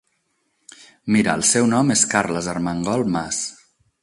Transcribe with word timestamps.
Mira 1.15 1.35
el 1.39 1.45
seu 1.51 1.69
nom 1.75 1.95
és 1.97 2.05
Carles 2.15 2.51
Armengol 2.57 3.07
Mas. 3.19 3.45